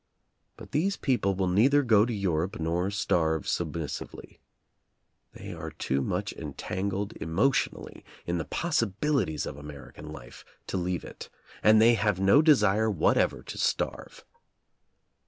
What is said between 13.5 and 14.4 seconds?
starve.